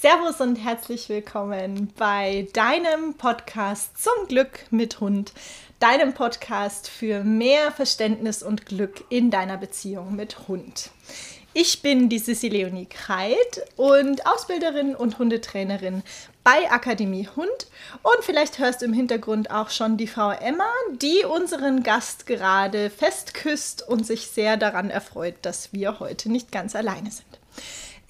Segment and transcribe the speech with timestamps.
[0.00, 5.32] Servus und herzlich willkommen bei deinem Podcast zum Glück mit Hund,
[5.80, 10.90] deinem Podcast für mehr Verständnis und Glück in deiner Beziehung mit Hund.
[11.52, 16.04] Ich bin die Sissi Leonie Kreit und Ausbilderin und Hundetrainerin
[16.44, 17.66] bei Akademie Hund.
[18.04, 20.70] Und vielleicht hörst du im Hintergrund auch schon die Frau Emma,
[21.02, 26.76] die unseren Gast gerade festküsst und sich sehr daran erfreut, dass wir heute nicht ganz
[26.76, 27.27] alleine sind.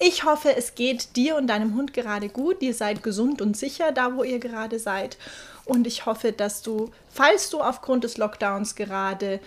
[0.01, 2.61] Ich hoffe, es geht dir und deinem Hund gerade gut.
[2.61, 5.17] Ihr seid gesund und sicher da, wo ihr gerade seid.
[5.65, 9.41] Und ich hoffe, dass du, falls du aufgrund des Lockdowns gerade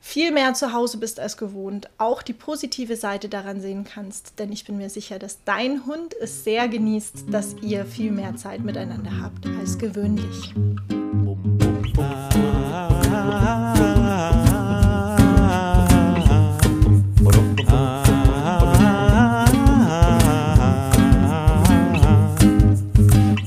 [0.00, 4.38] viel mehr zu Hause bist als gewohnt, auch die positive Seite daran sehen kannst.
[4.38, 8.36] Denn ich bin mir sicher, dass dein Hund es sehr genießt, dass ihr viel mehr
[8.36, 10.54] Zeit miteinander habt als gewöhnlich.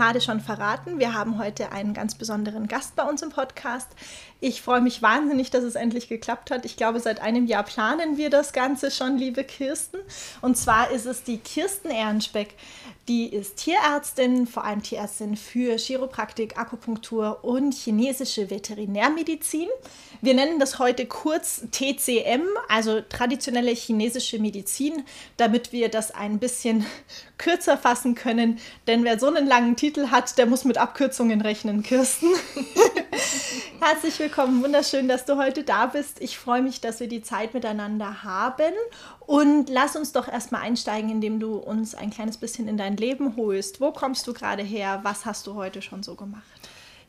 [0.00, 0.98] Gerade schon verraten.
[0.98, 3.86] Wir haben heute einen ganz besonderen Gast bei uns im Podcast.
[4.40, 6.64] Ich freue mich wahnsinnig, dass es endlich geklappt hat.
[6.64, 9.98] Ich glaube, seit einem Jahr planen wir das Ganze schon, liebe Kirsten.
[10.40, 12.54] Und zwar ist es die Kirsten Ehrenspeck.
[13.10, 19.66] Die ist Tierärztin, vor allem Tierärztin für Chiropraktik, Akupunktur und chinesische Veterinärmedizin.
[20.20, 25.02] Wir nennen das heute kurz TCM, also traditionelle chinesische Medizin,
[25.38, 26.86] damit wir das ein bisschen
[27.36, 28.60] kürzer fassen können.
[28.86, 32.28] Denn wer so einen langen Titel hat, der muss mit Abkürzungen rechnen, Kirsten.
[33.80, 36.20] Herzlich willkommen, wunderschön, dass du heute da bist.
[36.20, 38.74] Ich freue mich, dass wir die Zeit miteinander haben.
[39.30, 43.36] Und lass uns doch erstmal einsteigen, indem du uns ein kleines bisschen in dein Leben
[43.36, 43.80] holst.
[43.80, 44.98] Wo kommst du gerade her?
[45.04, 46.42] Was hast du heute schon so gemacht?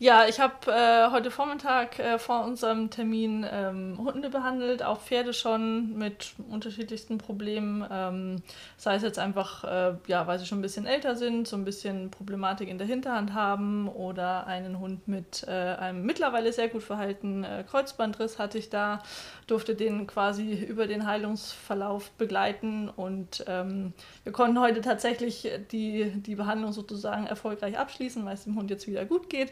[0.01, 5.31] Ja, ich habe äh, heute Vormittag äh, vor unserem Termin ähm, Hunde behandelt, auch Pferde
[5.31, 7.85] schon mit unterschiedlichsten Problemen.
[7.91, 8.41] Ähm,
[8.77, 11.65] sei es jetzt einfach, äh, ja, weil sie schon ein bisschen älter sind, so ein
[11.65, 16.81] bisschen Problematik in der Hinterhand haben oder einen Hund mit äh, einem mittlerweile sehr gut
[16.81, 19.03] verhaltenen äh, Kreuzbandriss hatte ich da,
[19.45, 26.33] durfte den quasi über den Heilungsverlauf begleiten und ähm, wir konnten heute tatsächlich die, die
[26.33, 29.51] Behandlung sozusagen erfolgreich abschließen, weil es dem Hund jetzt wieder gut geht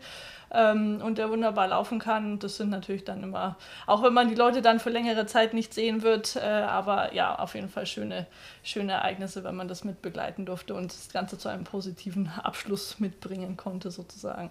[0.51, 2.39] ähm, und der wunderbar laufen kann.
[2.39, 5.73] Das sind natürlich dann immer, auch wenn man die Leute dann für längere Zeit nicht
[5.73, 8.27] sehen wird, äh, aber ja, auf jeden Fall schöne,
[8.63, 12.99] schöne Ereignisse, wenn man das mit begleiten durfte und das Ganze zu einem positiven Abschluss
[12.99, 14.49] mitbringen konnte, sozusagen.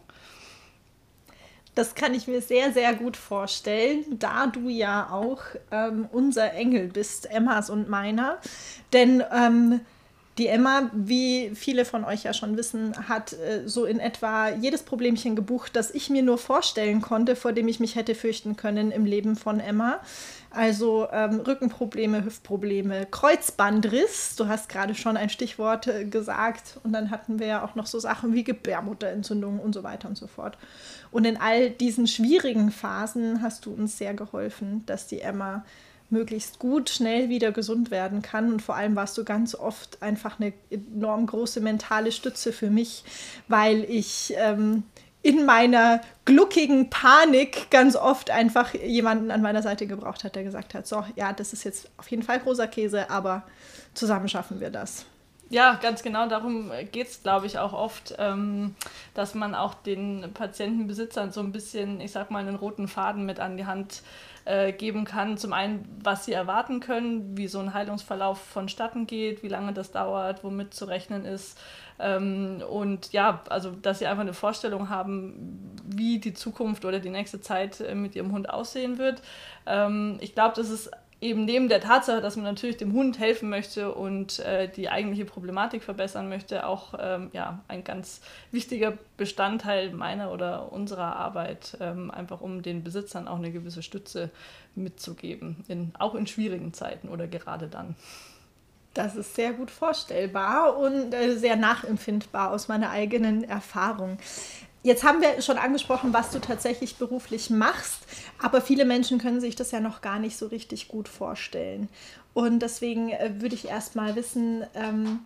[1.75, 6.89] Das kann ich mir sehr, sehr gut vorstellen, da du ja auch ähm, unser Engel
[6.89, 8.39] bist, Emmas und meiner.
[8.93, 9.81] Denn ähm,
[10.39, 14.83] die Emma, wie viele von euch ja schon wissen, hat äh, so in etwa jedes
[14.83, 18.93] Problemchen gebucht, das ich mir nur vorstellen konnte, vor dem ich mich hätte fürchten können
[18.93, 20.01] im Leben von Emma.
[20.51, 26.79] Also ähm, Rückenprobleme, Hüftprobleme, Kreuzbandriss, du hast gerade schon ein Stichwort äh, gesagt.
[26.85, 30.17] Und dann hatten wir ja auch noch so Sachen wie Gebärmutterentzündung und so weiter und
[30.17, 30.57] so fort.
[31.11, 35.65] Und in all diesen schwierigen Phasen hast du uns sehr geholfen, dass die Emma
[36.11, 38.53] möglichst gut, schnell wieder gesund werden kann.
[38.53, 43.05] Und vor allem warst du ganz oft einfach eine enorm große mentale Stütze für mich,
[43.49, 44.85] weil ich ähm,
[45.23, 50.75] in meiner gluckigen Panik ganz oft einfach jemanden an meiner Seite gebraucht hat, der gesagt
[50.75, 53.43] hat, so, ja, das ist jetzt auf jeden Fall großer Käse, aber
[53.95, 55.07] zusammen schaffen wir das.
[55.51, 58.75] Ja, ganz genau darum geht es, glaube ich, auch oft, ähm,
[59.15, 63.41] dass man auch den Patientenbesitzern so ein bisschen, ich sag mal, einen roten Faden mit
[63.41, 64.03] an die Hand
[64.49, 65.37] äh, geben kann.
[65.37, 69.91] Zum einen, was sie erwarten können, wie so ein Heilungsverlauf vonstatten geht, wie lange das
[69.91, 71.61] dauert, womit zu rechnen ist.
[71.99, 77.11] Ähm, und ja, also dass sie einfach eine Vorstellung haben, wie die Zukunft oder die
[77.11, 79.21] nächste Zeit äh, mit ihrem Hund aussehen wird.
[79.67, 80.91] Ähm, ich glaube, das ist
[81.21, 85.25] eben neben der Tatsache, dass man natürlich dem Hund helfen möchte und äh, die eigentliche
[85.25, 88.21] Problematik verbessern möchte, auch ähm, ja, ein ganz
[88.53, 94.31] wichtiger Bestandteil meiner oder unserer Arbeit, ähm, einfach um den Besitzern auch eine gewisse Stütze
[94.77, 97.97] mitzugeben, in, auch in schwierigen Zeiten oder gerade dann.
[98.95, 104.19] Das ist sehr gut vorstellbar und äh, sehr nachempfindbar aus meiner eigenen Erfahrung.
[104.83, 108.01] Jetzt haben wir schon angesprochen, was du tatsächlich beruflich machst,
[108.41, 111.89] aber viele Menschen können sich das ja noch gar nicht so richtig gut vorstellen.
[112.33, 115.21] Und deswegen äh, würde ich erst mal wissen ähm,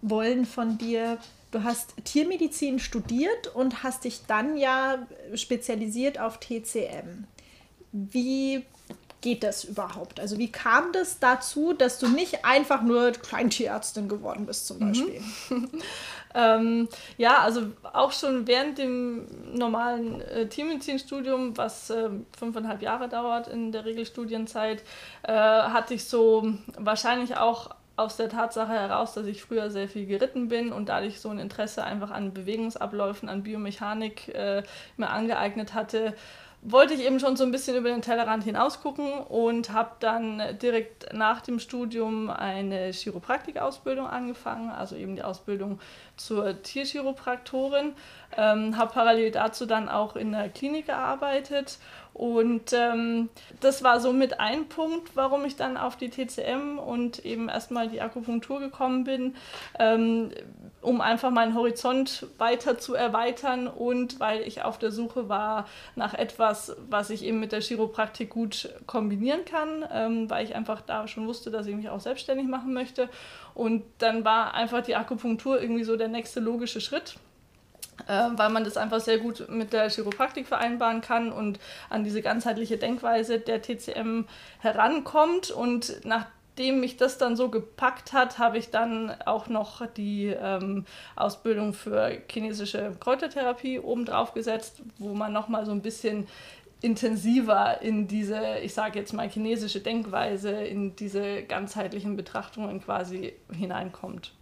[0.00, 1.18] wollen von dir,
[1.50, 7.24] Du hast Tiermedizin studiert und hast dich dann ja spezialisiert auf TCM.
[7.92, 8.64] Wie
[9.20, 10.20] geht das überhaupt?
[10.20, 14.88] Also wie kam das dazu, dass du nicht einfach nur Kleintierärztin geworden bist zum mhm.
[14.88, 15.20] Beispiel?
[15.50, 15.70] Mhm.
[16.34, 17.62] ähm, ja, also
[17.92, 24.82] auch schon während dem normalen äh, Tiermedizinstudium, was äh, fünfeinhalb Jahre dauert in der Regelstudienzeit,
[25.22, 30.06] äh, hatte ich so wahrscheinlich auch aus der Tatsache heraus, dass ich früher sehr viel
[30.06, 34.62] geritten bin und dadurch so ein Interesse einfach an Bewegungsabläufen, an Biomechanik äh,
[34.96, 36.14] mir angeeignet hatte,
[36.62, 40.42] wollte ich eben schon so ein bisschen über den Tellerrand hinaus gucken und habe dann
[40.60, 45.78] direkt nach dem Studium eine Chiropraktikausbildung angefangen, also eben die Ausbildung
[46.16, 47.92] zur Tierchiropraktorin.
[48.36, 51.78] Ähm, habe parallel dazu dann auch in der Klinik gearbeitet
[52.18, 53.28] und ähm,
[53.60, 57.88] das war so mit ein Punkt, warum ich dann auf die TCM und eben erstmal
[57.88, 59.36] die Akupunktur gekommen bin,
[59.78, 60.30] ähm,
[60.80, 65.66] um einfach meinen Horizont weiter zu erweitern und weil ich auf der Suche war
[65.96, 70.80] nach etwas, was ich eben mit der Chiropraktik gut kombinieren kann, ähm, weil ich einfach
[70.80, 73.08] da schon wusste, dass ich mich auch selbstständig machen möchte.
[73.54, 77.16] Und dann war einfach die Akupunktur irgendwie so der nächste logische Schritt
[78.06, 81.58] äh, weil man das einfach sehr gut mit der Chiropraktik vereinbaren kann und
[81.90, 84.26] an diese ganzheitliche Denkweise der TCM
[84.60, 85.50] herankommt.
[85.50, 86.04] Und
[86.58, 91.72] nachdem mich das dann so gepackt hat, habe ich dann auch noch die ähm, Ausbildung
[91.72, 96.26] für chinesische Kräutertherapie obendrauf gesetzt, wo man nochmal so ein bisschen
[96.80, 104.32] intensiver in diese, ich sage jetzt mal, chinesische Denkweise, in diese ganzheitlichen Betrachtungen quasi hineinkommt.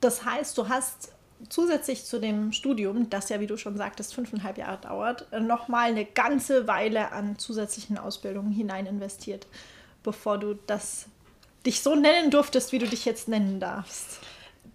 [0.00, 1.12] Das heißt, du hast
[1.48, 6.04] zusätzlich zu dem Studium, das ja, wie du schon sagtest, fünfeinhalb Jahre dauert, nochmal eine
[6.04, 9.48] ganze Weile an zusätzlichen Ausbildungen hinein investiert,
[10.06, 11.06] bevor du das
[11.66, 14.20] dich so nennen durftest, wie du dich jetzt nennen darfst.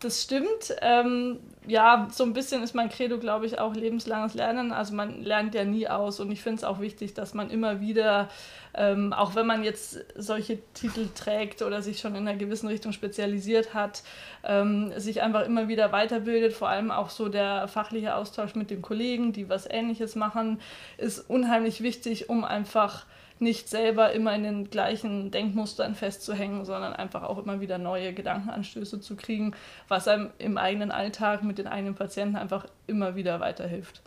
[0.02, 0.76] Das stimmt.
[0.82, 4.72] Ähm, ja, so ein bisschen ist mein Credo, glaube ich, auch lebenslanges Lernen.
[4.72, 7.82] Also man lernt ja nie aus und ich finde es auch wichtig, dass man immer
[7.82, 8.30] wieder,
[8.74, 12.94] ähm, auch wenn man jetzt solche Titel trägt oder sich schon in einer gewissen Richtung
[12.94, 14.02] spezialisiert hat,
[14.44, 16.54] ähm, sich einfach immer wieder weiterbildet.
[16.54, 20.60] Vor allem auch so der fachliche Austausch mit den Kollegen, die was Ähnliches machen,
[20.98, 23.06] ist unheimlich wichtig, um einfach
[23.42, 29.02] nicht selber immer in den gleichen Denkmustern festzuhängen, sondern einfach auch immer wieder neue Gedankenanstöße
[29.02, 29.54] zu kriegen,
[29.88, 34.02] was einem im eigenen Alltag mit den eigenen Patienten einfach immer wieder weiterhilft.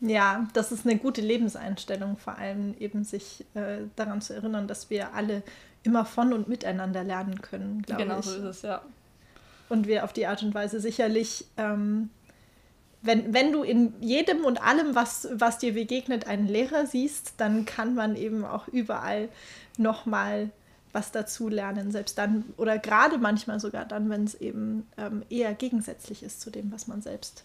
[0.00, 4.90] Ja, das ist eine gute Lebenseinstellung, vor allem eben sich äh, daran zu erinnern, dass
[4.90, 5.44] wir alle
[5.84, 8.26] immer von und miteinander lernen können, glaube genau ich.
[8.26, 8.82] Genau so ist es, ja.
[9.68, 12.10] Und wir auf die Art und Weise sicherlich ähm,
[13.02, 17.64] wenn, wenn du in jedem und allem, was, was dir begegnet, einen Lehrer siehst, dann
[17.64, 19.28] kann man eben auch überall
[19.76, 20.50] nochmal
[20.92, 25.54] was dazu lernen, selbst dann oder gerade manchmal sogar dann, wenn es eben ähm, eher
[25.54, 27.44] gegensätzlich ist zu dem, was man selbst.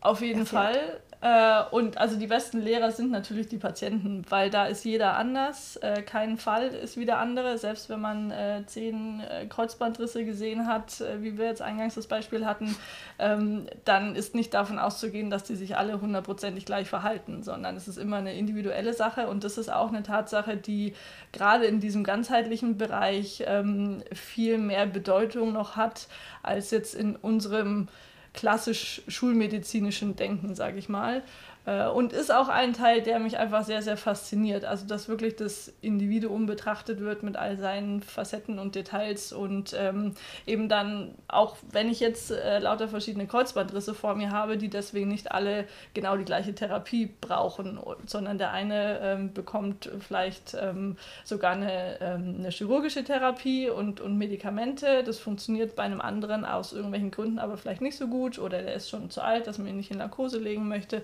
[0.00, 0.74] Auf jeden erfährt.
[0.74, 1.00] Fall.
[1.24, 5.76] Äh, und also die besten Lehrer sind natürlich die Patienten, weil da ist jeder anders.
[5.76, 7.56] Äh, kein Fall ist wie der andere.
[7.56, 12.76] Selbst wenn man äh, zehn Kreuzbandrisse gesehen hat, wie wir jetzt eingangs das Beispiel hatten,
[13.18, 17.88] ähm, dann ist nicht davon auszugehen, dass die sich alle hundertprozentig gleich verhalten, sondern es
[17.88, 20.92] ist immer eine individuelle Sache und das ist auch eine Tatsache, die
[21.32, 26.06] gerade in diesem ganzheitlichen Bereich ähm, viel mehr Bedeutung noch hat
[26.42, 27.88] als jetzt in unserem
[28.34, 31.22] klassisch schulmedizinischen Denken, sage ich mal.
[31.66, 34.64] Äh, und ist auch ein Teil, der mich einfach sehr, sehr fasziniert.
[34.64, 40.14] Also, dass wirklich das Individuum betrachtet wird mit all seinen Facetten und Details und ähm,
[40.46, 45.08] eben dann, auch wenn ich jetzt äh, lauter verschiedene Kreuzbandrisse vor mir habe, die deswegen
[45.08, 51.52] nicht alle genau die gleiche Therapie brauchen, sondern der eine ähm, bekommt vielleicht ähm, sogar
[51.52, 55.02] eine, ähm, eine chirurgische Therapie und, und Medikamente.
[55.04, 58.74] Das funktioniert bei einem anderen aus irgendwelchen Gründen aber vielleicht nicht so gut oder der
[58.74, 61.02] ist schon zu alt, dass man ihn nicht in Narkose legen möchte.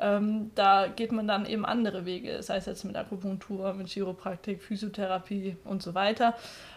[0.00, 4.62] Ähm, da geht man dann eben andere Wege, sei es jetzt mit Akupunktur, mit Chiropraktik,
[4.62, 6.34] Physiotherapie und so weiter.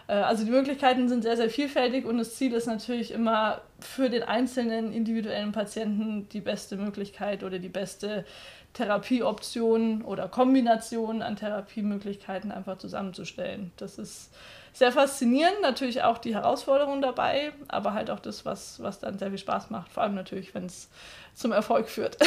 [0.08, 4.10] Äh, also die Möglichkeiten sind sehr, sehr vielfältig und das Ziel ist natürlich immer für
[4.10, 8.26] den einzelnen individuellen Patienten die beste Möglichkeit oder die beste
[8.74, 13.72] Therapieoption oder Kombination an Therapiemöglichkeiten einfach zusammenzustellen.
[13.78, 14.34] Das ist
[14.74, 19.30] sehr faszinierend, natürlich auch die Herausforderung dabei, aber halt auch das, was, was dann sehr
[19.30, 20.90] viel Spaß macht, vor allem natürlich, wenn es
[21.36, 22.18] zum Erfolg führt.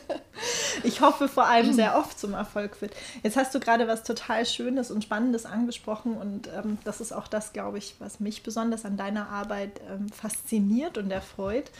[0.84, 2.92] ich hoffe vor allem sehr oft zum Erfolg führt.
[3.22, 7.26] Jetzt hast du gerade was total Schönes und Spannendes angesprochen und ähm, das ist auch
[7.26, 11.70] das, glaube ich, was mich besonders an deiner Arbeit ähm, fasziniert und erfreut,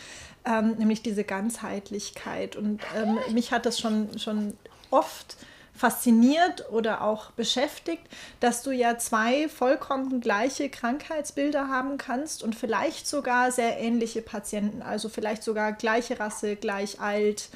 [0.46, 2.56] ähm, nämlich diese Ganzheitlichkeit.
[2.56, 4.54] Und ähm, mich hat das schon, schon
[4.90, 5.36] oft
[5.74, 8.02] fasziniert oder auch beschäftigt,
[8.40, 14.82] dass du ja zwei vollkommen gleiche Krankheitsbilder haben kannst und vielleicht sogar sehr ähnliche Patienten,
[14.82, 17.48] also vielleicht sogar gleiche Rasse, gleich alt,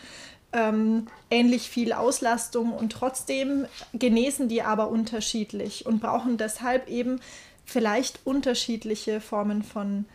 [0.53, 7.21] ähm, ähnlich viel Auslastung und trotzdem genesen die aber unterschiedlich und brauchen deshalb eben
[7.65, 10.07] vielleicht unterschiedliche Formen von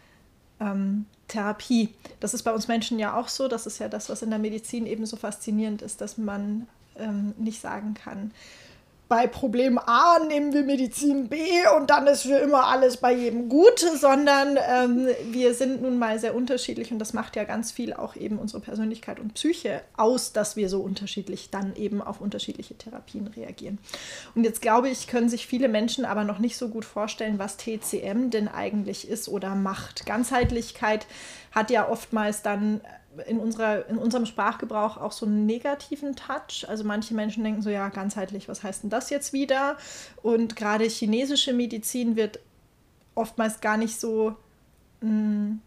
[0.60, 1.90] ähm, Therapie.
[2.20, 3.48] Das ist bei uns Menschen ja auch so.
[3.48, 6.68] Das ist ja das, was in der Medizin eben so faszinierend ist, dass man
[7.02, 8.32] ähm, nicht sagen kann,
[9.12, 11.38] bei Problem A nehmen wir Medizin B
[11.78, 16.18] und dann ist für immer alles bei jedem gut, sondern ähm, wir sind nun mal
[16.18, 20.32] sehr unterschiedlich und das macht ja ganz viel auch eben unsere Persönlichkeit und Psyche aus,
[20.32, 23.80] dass wir so unterschiedlich dann eben auf unterschiedliche Therapien reagieren.
[24.34, 27.58] Und jetzt glaube ich, können sich viele Menschen aber noch nicht so gut vorstellen, was
[27.58, 30.06] TCM denn eigentlich ist oder macht.
[30.06, 31.06] Ganzheitlichkeit
[31.52, 32.80] hat ja oftmals dann
[33.28, 36.68] in, unserer, in unserem Sprachgebrauch auch so einen negativen Touch.
[36.68, 39.78] Also manche Menschen denken so, ja, ganzheitlich, was heißt denn das jetzt wieder?
[40.22, 42.40] Und gerade chinesische Medizin wird
[43.16, 44.36] oftmals gar nicht so
[45.02, 45.62] mh, hm,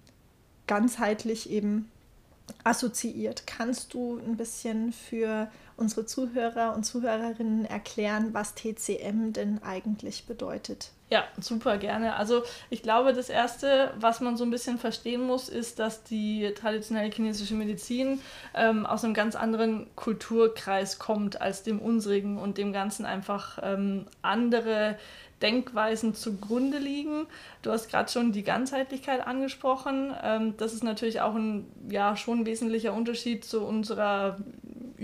[0.66, 1.90] ganzheitlich eben
[2.62, 3.46] assoziiert.
[3.46, 10.90] Kannst du ein bisschen für unsere Zuhörer und Zuhörerinnen erklären, was TCM denn eigentlich bedeutet?
[11.14, 12.16] Ja, super gerne.
[12.16, 16.52] Also ich glaube, das Erste, was man so ein bisschen verstehen muss, ist, dass die
[16.56, 18.20] traditionelle chinesische Medizin
[18.52, 24.06] ähm, aus einem ganz anderen Kulturkreis kommt als dem unsrigen und dem Ganzen einfach ähm,
[24.22, 24.96] andere
[25.40, 27.26] Denkweisen zugrunde liegen.
[27.62, 30.12] Du hast gerade schon die Ganzheitlichkeit angesprochen.
[30.20, 34.38] Ähm, das ist natürlich auch ein ja, schon wesentlicher Unterschied zu unserer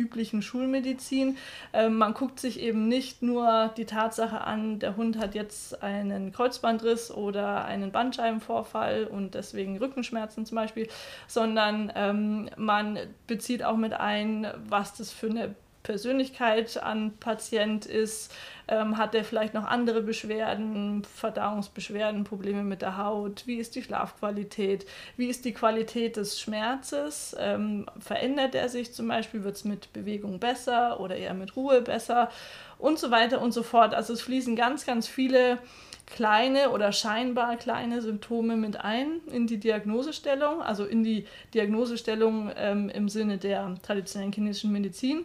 [0.00, 1.37] üblichen Schulmedizin.
[1.73, 6.33] Ähm, man guckt sich eben nicht nur die Tatsache an, der Hund hat jetzt einen
[6.33, 10.88] Kreuzbandriss oder einen Bandscheibenvorfall und deswegen Rückenschmerzen zum Beispiel,
[11.26, 18.33] sondern ähm, man bezieht auch mit ein, was das für eine Persönlichkeit an Patient ist,
[18.69, 23.83] ähm, hat er vielleicht noch andere Beschwerden, Verdauungsbeschwerden, Probleme mit der Haut, wie ist die
[23.83, 29.65] Schlafqualität, wie ist die Qualität des Schmerzes, ähm, verändert er sich zum Beispiel, wird es
[29.65, 32.31] mit Bewegung besser oder eher mit Ruhe besser?
[32.79, 33.93] Und so weiter und so fort.
[33.95, 35.59] Also es fließen ganz, ganz viele
[36.07, 42.89] kleine oder scheinbar kleine Symptome mit ein in die Diagnosestellung, also in die Diagnosestellung ähm,
[42.89, 45.25] im Sinne der traditionellen chinesischen Medizin.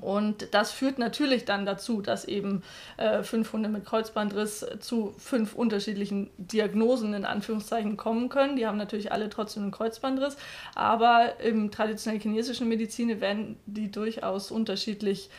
[0.00, 2.62] Und das führt natürlich dann dazu, dass eben
[2.96, 8.56] äh, fünf Hunde mit Kreuzbandriss zu fünf unterschiedlichen Diagnosen in Anführungszeichen kommen können.
[8.56, 10.36] Die haben natürlich alle trotzdem einen Kreuzbandriss,
[10.74, 15.30] aber im traditionellen chinesischen Medizin werden die durchaus unterschiedlich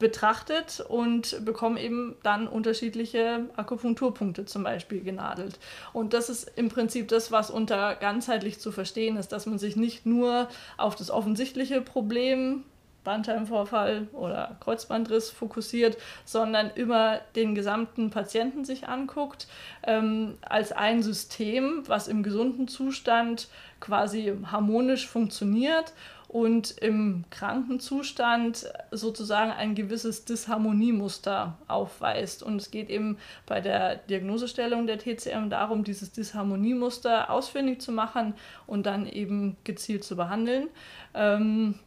[0.00, 5.60] betrachtet und bekommen eben dann unterschiedliche Akupunkturpunkte zum Beispiel genadelt.
[5.92, 9.76] Und das ist im Prinzip das, was unter ganzheitlich zu verstehen ist, dass man sich
[9.76, 10.48] nicht nur
[10.78, 12.64] auf das offensichtliche Problem
[13.04, 19.48] Bandscheibenvorfall oder Kreuzbandriss fokussiert, sondern immer den gesamten Patienten sich anguckt,
[19.82, 23.48] ähm, als ein System, was im gesunden Zustand
[23.80, 25.92] quasi harmonisch funktioniert
[26.30, 32.44] und im kranken Zustand sozusagen ein gewisses Disharmoniemuster aufweist.
[32.44, 38.34] Und es geht eben bei der Diagnosestellung der TCM darum, dieses Disharmoniemuster ausfindig zu machen
[38.68, 40.68] und dann eben gezielt zu behandeln.
[41.14, 41.80] Ähm,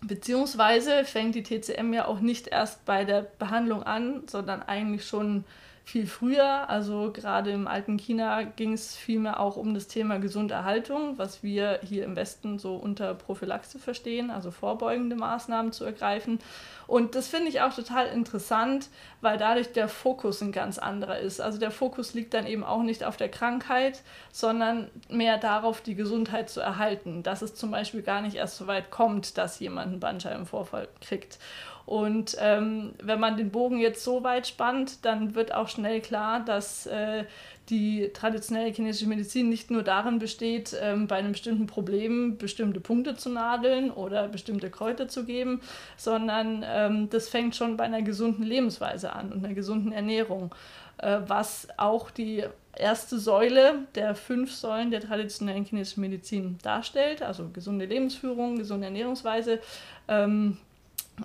[0.00, 5.44] Beziehungsweise fängt die TCM ja auch nicht erst bei der Behandlung an, sondern eigentlich schon
[5.86, 6.68] viel früher.
[6.68, 11.78] Also gerade im alten China ging es vielmehr auch um das Thema Gesunderhaltung, was wir
[11.84, 16.40] hier im Westen so unter Prophylaxe verstehen, also vorbeugende Maßnahmen zu ergreifen.
[16.88, 18.88] Und das finde ich auch total interessant,
[19.20, 21.40] weil dadurch der Fokus ein ganz anderer ist.
[21.40, 24.02] Also der Fokus liegt dann eben auch nicht auf der Krankheit,
[24.32, 27.22] sondern mehr darauf, die Gesundheit zu erhalten.
[27.22, 31.38] Dass es zum Beispiel gar nicht erst so weit kommt, dass jemand einen Bandscheibenvorfall kriegt.
[31.86, 36.44] Und ähm, wenn man den Bogen jetzt so weit spannt, dann wird auch schnell klar,
[36.44, 37.24] dass äh,
[37.68, 43.14] die traditionelle chinesische Medizin nicht nur darin besteht, ähm, bei einem bestimmten Problem bestimmte Punkte
[43.14, 45.60] zu nadeln oder bestimmte Kräuter zu geben,
[45.96, 50.54] sondern ähm, das fängt schon bei einer gesunden Lebensweise an und einer gesunden Ernährung,
[50.98, 52.44] äh, was auch die
[52.76, 59.60] erste Säule der fünf Säulen der traditionellen chinesischen Medizin darstellt, also gesunde Lebensführung, gesunde Ernährungsweise.
[60.08, 60.58] Ähm,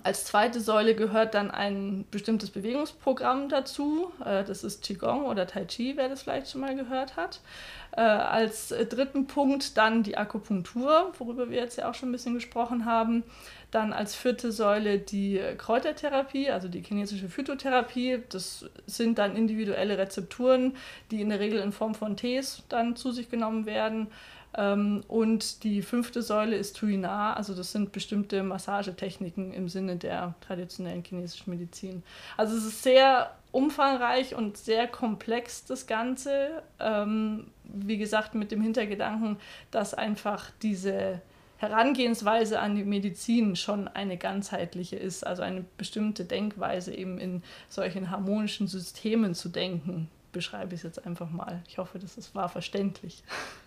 [0.04, 4.10] als zweite Säule gehört dann ein bestimmtes Bewegungsprogramm dazu.
[4.24, 7.40] Äh, das ist Qigong oder Tai Chi, wer das vielleicht schon mal gehört hat.
[7.94, 12.34] Äh, als dritten Punkt dann die Akupunktur, worüber wir jetzt ja auch schon ein bisschen
[12.34, 13.22] gesprochen haben.
[13.70, 18.22] Dann als vierte Säule die Kräutertherapie, also die chinesische Phytotherapie.
[18.30, 20.74] Das sind dann individuelle Rezepturen,
[21.10, 24.08] die in der Regel in Form von Tees dann zu sich genommen werden.
[24.56, 30.34] Ähm, und die fünfte Säule ist Tuina, also das sind bestimmte Massagetechniken im Sinne der
[30.40, 32.02] traditionellen chinesischen Medizin.
[32.36, 36.62] Also es ist sehr umfangreich und sehr komplex das Ganze.
[36.80, 39.38] Ähm, wie gesagt, mit dem Hintergedanken,
[39.70, 41.20] dass einfach diese
[41.62, 48.10] Herangehensweise an die Medizin schon eine ganzheitliche ist, also eine bestimmte Denkweise eben in solchen
[48.10, 51.62] harmonischen Systemen zu denken, beschreibe ich es jetzt einfach mal.
[51.68, 53.22] Ich hoffe, das wahr verständlich.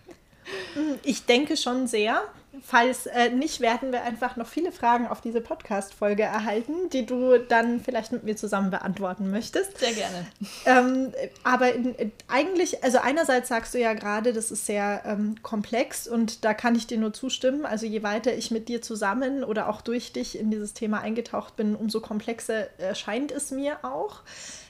[1.02, 2.22] Ich denke schon sehr.
[2.62, 7.38] Falls äh, nicht, werden wir einfach noch viele Fragen auf diese Podcast-Folge erhalten, die du
[7.38, 9.78] dann vielleicht mit mir zusammen beantworten möchtest.
[9.78, 10.26] Sehr gerne.
[10.64, 11.12] Ähm,
[11.44, 16.08] aber in, in, eigentlich, also einerseits sagst du ja gerade, das ist sehr ähm, komplex
[16.08, 17.66] und da kann ich dir nur zustimmen.
[17.66, 21.56] Also je weiter ich mit dir zusammen oder auch durch dich in dieses Thema eingetaucht
[21.56, 24.22] bin, umso komplexer erscheint es mir auch.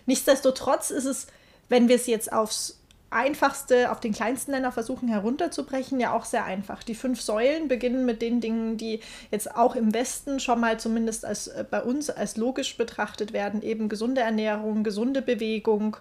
[0.06, 1.28] Nichtsdestotrotz ist es,
[1.68, 6.44] wenn wir es jetzt aufs einfachste, auf den kleinsten Nenner versuchen herunterzubrechen, ja auch sehr
[6.44, 6.82] einfach.
[6.82, 11.24] Die fünf Säulen beginnen mit den Dingen, die jetzt auch im Westen schon mal zumindest
[11.24, 15.96] als äh, bei uns als logisch betrachtet werden, eben gesunde Ernährung, gesunde Bewegung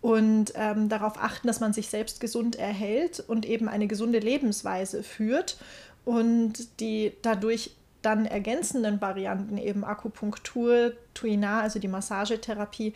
[0.00, 5.02] und ähm, darauf achten, dass man sich selbst gesund erhält und eben eine gesunde Lebensweise
[5.02, 5.58] führt
[6.04, 7.72] und die dadurch
[8.02, 12.94] dann ergänzenden Varianten eben Akupunktur, Tuina, also die Massagetherapie,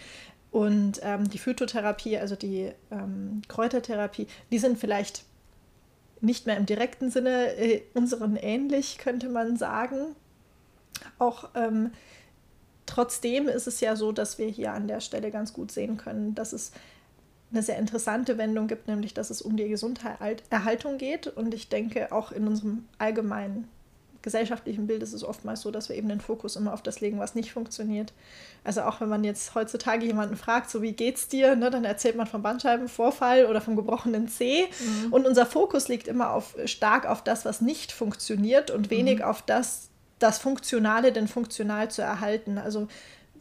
[0.52, 5.24] und ähm, die Phytotherapie, also die ähm, Kräutertherapie, die sind vielleicht
[6.20, 10.14] nicht mehr im direkten Sinne äh, unseren ähnlich, könnte man sagen.
[11.18, 11.90] Auch ähm,
[12.84, 16.34] trotzdem ist es ja so, dass wir hier an der Stelle ganz gut sehen können,
[16.34, 16.72] dass es
[17.50, 21.28] eine sehr interessante Wendung gibt, nämlich dass es um die Gesunderhaltung geht.
[21.28, 23.68] Und ich denke, auch in unserem allgemeinen
[24.22, 27.18] gesellschaftlichen Bild ist es oftmals so, dass wir eben den Fokus immer auf das legen,
[27.18, 28.12] was nicht funktioniert.
[28.64, 32.16] Also auch wenn man jetzt heutzutage jemanden fragt, so wie geht's dir, ne, dann erzählt
[32.16, 34.64] man vom Bandscheibenvorfall oder vom gebrochenen Zeh.
[34.64, 35.12] Mhm.
[35.12, 39.24] Und unser Fokus liegt immer auf, stark auf das, was nicht funktioniert und wenig mhm.
[39.24, 39.88] auf das,
[40.18, 42.58] das Funktionale denn funktional zu erhalten.
[42.58, 42.88] Also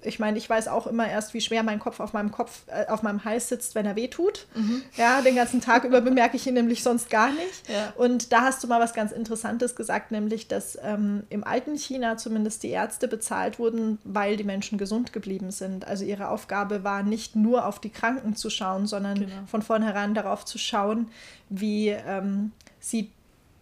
[0.03, 2.88] ich meine, ich weiß auch immer erst, wie schwer mein Kopf auf meinem Kopf, äh,
[2.88, 4.48] auf meinem Hals sitzt, wenn er wehtut.
[4.55, 4.84] Mhm.
[4.96, 7.70] Ja, den ganzen Tag über bemerke ich ihn nämlich sonst gar nicht.
[7.70, 7.93] Ja.
[7.96, 12.17] Und da hast du mal was ganz Interessantes gesagt, nämlich, dass ähm, im alten China
[12.17, 15.87] zumindest die Ärzte bezahlt wurden, weil die Menschen gesund geblieben sind.
[15.87, 19.33] Also ihre Aufgabe war nicht nur auf die Kranken zu schauen, sondern genau.
[19.48, 21.09] von vornherein darauf zu schauen,
[21.50, 23.11] wie ähm, sie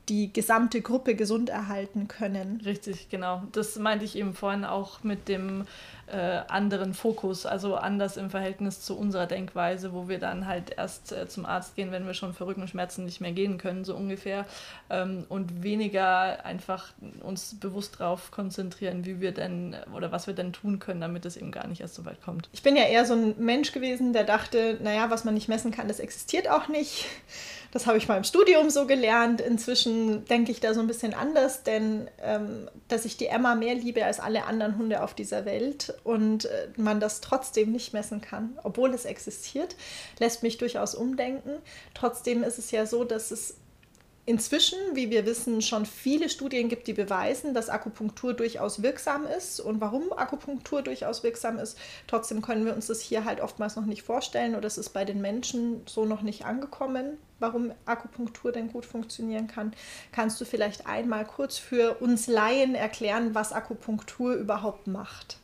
[0.10, 2.62] die gesamte Gruppe gesund erhalten können.
[2.66, 3.44] Richtig, genau.
[3.52, 5.66] Das meinte ich eben vorhin auch mit dem
[6.12, 11.12] äh, anderen Fokus, also anders im Verhältnis zu unserer Denkweise, wo wir dann halt erst
[11.12, 14.46] äh, zum Arzt gehen, wenn wir schon für Rückenschmerzen nicht mehr gehen können, so ungefähr.
[14.90, 16.92] Ähm, und weniger einfach
[17.22, 21.38] uns bewusst darauf konzentrieren, wie wir denn oder was wir denn tun können, damit es
[21.38, 22.50] eben gar nicht erst so weit kommt.
[22.52, 25.72] Ich bin ja eher so ein Mensch gewesen, der dachte, naja, was man nicht messen
[25.72, 27.06] kann, das existiert auch nicht.
[27.72, 29.42] Das habe ich mal im Studium so gelernt.
[29.42, 33.76] Inzwischen denke ich da so ein bisschen anders, denn ähm, dass ich die Emma mehr
[33.76, 38.22] liebe als alle anderen Hunde auf dieser Welt und äh, man das trotzdem nicht messen
[38.22, 39.76] kann, obwohl es existiert,
[40.20, 41.58] lässt mich durchaus umdenken.
[41.94, 43.56] Trotzdem ist es ja so, dass es
[44.30, 49.60] inzwischen, wie wir wissen, schon viele Studien gibt, die beweisen, dass Akupunktur durchaus wirksam ist
[49.60, 51.80] und warum Akupunktur durchaus wirksam ist.
[52.06, 55.04] Trotzdem können wir uns das hier halt oftmals noch nicht vorstellen oder es ist bei
[55.04, 59.74] den Menschen so noch nicht angekommen, warum Akupunktur denn gut funktionieren kann.
[60.12, 65.39] Kannst du vielleicht einmal kurz für uns Laien erklären, was Akupunktur überhaupt macht?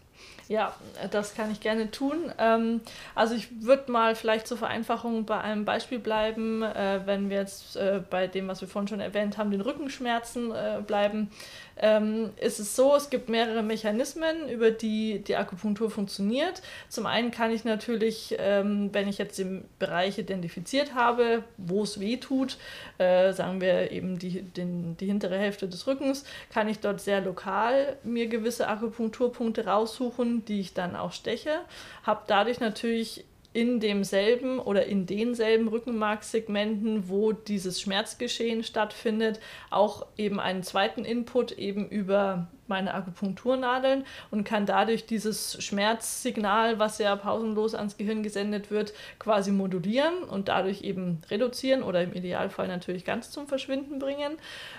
[0.47, 0.75] Ja,
[1.10, 2.31] das kann ich gerne tun.
[2.38, 2.81] Ähm,
[3.15, 7.75] also ich würde mal vielleicht zur Vereinfachung bei einem Beispiel bleiben, äh, wenn wir jetzt
[7.75, 11.31] äh, bei dem, was wir vorhin schon erwähnt haben, den Rückenschmerzen äh, bleiben
[11.77, 16.61] ähm, ist es so, es gibt mehrere Mechanismen, über die die Akupunktur funktioniert.
[16.89, 21.99] Zum einen kann ich natürlich, ähm, wenn ich jetzt den Bereich identifiziert habe, wo es
[21.99, 22.57] weh tut,
[22.97, 27.21] äh, sagen wir eben die, den, die hintere Hälfte des Rückens, kann ich dort sehr
[27.21, 31.59] lokal mir gewisse Akupunkturpunkte raussuchen, die ich dann auch steche.
[32.03, 39.39] Habe dadurch natürlich in demselben oder in denselben Rückenmarkssegmenten, wo dieses Schmerzgeschehen stattfindet,
[39.69, 46.97] auch eben einen zweiten Input eben über meine Akupunkturnadeln und kann dadurch dieses Schmerzsignal, was
[46.97, 52.67] ja pausenlos ans Gehirn gesendet wird, quasi modulieren und dadurch eben reduzieren oder im Idealfall
[52.67, 54.38] natürlich ganz zum Verschwinden bringen.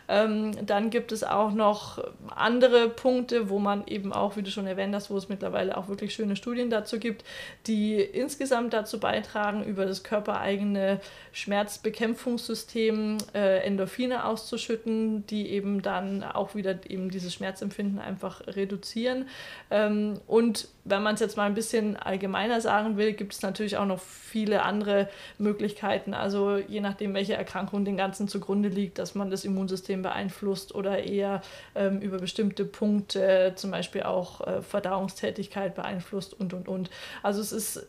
[0.08, 2.02] Ähm, dann gibt es auch noch
[2.34, 5.88] andere Punkte, wo man eben auch, wie du schon erwähnt hast, wo es mittlerweile auch
[5.88, 7.24] wirklich schöne Studien dazu gibt,
[7.66, 11.00] die insgesamt dazu beitragen, über das körpereigene
[11.32, 19.28] Schmerzbekämpfungssystem äh, Endorphine auszuschütten, die eben dann auch wieder eben dieses Schmerzempfinden einfach reduzieren.
[19.70, 23.76] Ähm, und wenn man es jetzt mal ein bisschen allgemeiner sagen will, gibt es natürlich
[23.76, 25.08] auch noch viele andere
[25.38, 26.14] Möglichkeiten.
[26.14, 31.04] Also je nachdem, welche Erkrankung den Ganzen zugrunde liegt, dass man das Immunsystem beeinflusst oder
[31.04, 31.42] eher
[31.74, 36.90] ähm, über bestimmte Punkte, zum Beispiel auch äh, Verdauungstätigkeit beeinflusst und und und.
[37.22, 37.86] Also es ist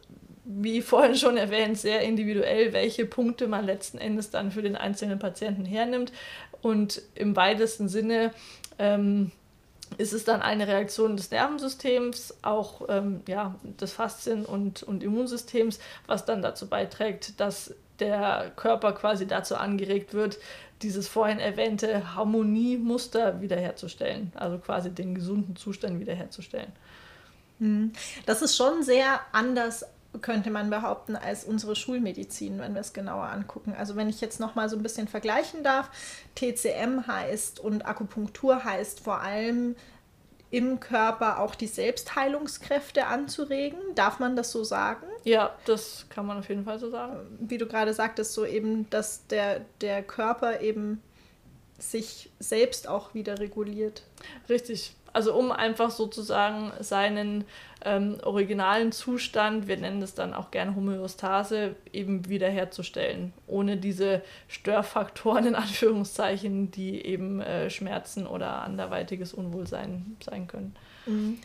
[0.48, 5.20] wie vorhin schon erwähnt, sehr individuell, welche Punkte man letzten Endes dann für den einzelnen
[5.20, 6.14] Patienten hernimmt.
[6.62, 8.32] Und im weitesten Sinne
[8.80, 9.32] ähm,
[9.98, 15.80] ist es dann eine Reaktion des Nervensystems, auch ähm, ja, des Faszien- und, und Immunsystems,
[16.06, 20.38] was dann dazu beiträgt, dass der Körper quasi dazu angeregt wird,
[20.82, 26.72] dieses vorhin erwähnte Harmoniemuster wiederherzustellen, also quasi den gesunden Zustand wiederherzustellen.
[27.60, 27.92] Hm.
[28.26, 29.86] Das ist schon sehr anders
[30.22, 33.76] könnte man behaupten, als unsere Schulmedizin, wenn wir es genauer angucken.
[33.78, 35.90] Also wenn ich jetzt noch mal so ein bisschen vergleichen darf,
[36.36, 39.76] TCM heißt und Akupunktur heißt vor allem
[40.50, 43.80] im Körper auch die Selbstheilungskräfte anzuregen.
[43.96, 45.06] Darf man das so sagen?
[45.24, 47.38] Ja, das kann man auf jeden Fall so sagen.
[47.40, 51.02] Wie du gerade sagtest, so eben, dass der, der Körper eben
[51.78, 54.04] sich selbst auch wieder reguliert.
[54.50, 54.96] Richtig.
[55.14, 57.44] Also um einfach sozusagen seinen
[57.86, 65.46] ähm, originalen Zustand, wir nennen es dann auch gerne Homöostase, eben wiederherzustellen, ohne diese Störfaktoren
[65.46, 70.76] in Anführungszeichen, die eben äh, Schmerzen oder anderweitiges Unwohlsein sein können.
[71.06, 71.40] Mhm.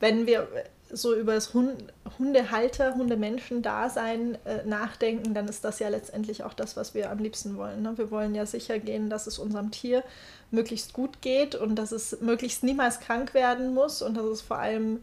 [0.00, 0.48] Wenn wir
[0.90, 6.76] so über das Hund Hundehalter, Hundemenschen-Dasein äh, nachdenken, dann ist das ja letztendlich auch das,
[6.76, 7.82] was wir am liebsten wollen.
[7.82, 7.96] Ne?
[7.96, 10.04] Wir wollen ja sicher gehen, dass es unserem Tier
[10.50, 14.58] möglichst gut geht und dass es möglichst niemals krank werden muss und dass es vor
[14.58, 15.00] allem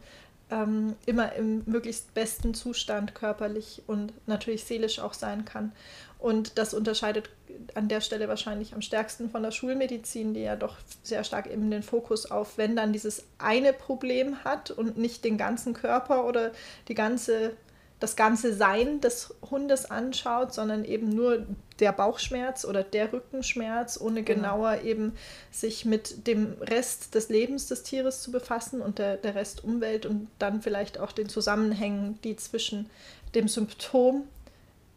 [0.52, 5.72] ähm, immer im möglichst besten Zustand körperlich und natürlich seelisch auch sein kann.
[6.18, 7.30] Und das unterscheidet
[7.76, 11.72] an der Stelle wahrscheinlich am stärksten von der Schulmedizin, die ja doch sehr stark eben
[11.72, 16.52] den Fokus auf, wenn dann dieses eine Problem hat und nicht den ganzen Körper oder
[16.90, 17.54] die ganze
[18.00, 21.46] das ganze Sein des Hundes anschaut, sondern eben nur
[21.80, 24.42] der Bauchschmerz oder der Rückenschmerz, ohne genau.
[24.42, 25.14] genauer eben
[25.52, 30.06] sich mit dem Rest des Lebens des Tieres zu befassen und der, der Rest Umwelt
[30.06, 32.90] und dann vielleicht auch den Zusammenhängen, die zwischen
[33.36, 34.28] dem Symptom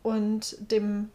[0.02, 1.10] und dem,